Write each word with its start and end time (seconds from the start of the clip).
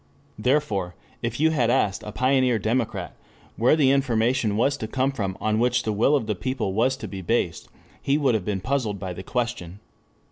Therefore, 0.39 0.95
if 1.21 1.39
you 1.39 1.51
had 1.51 1.69
asked 1.69 2.01
a 2.01 2.11
pioneer 2.11 2.57
democrat 2.57 3.15
where 3.55 3.75
the 3.75 3.91
information 3.91 4.57
was 4.57 4.75
to 4.77 4.87
come 4.87 5.11
from 5.11 5.37
on 5.39 5.59
which 5.59 5.83
the 5.83 5.93
will 5.93 6.15
of 6.15 6.25
the 6.25 6.33
people 6.33 6.73
was 6.73 6.97
to 6.97 7.07
be 7.07 7.21
based, 7.21 7.69
he 8.01 8.17
would 8.17 8.33
have 8.33 8.43
been 8.43 8.61
puzzled 8.61 8.97
by 8.97 9.13
the 9.13 9.21
question. 9.21 9.79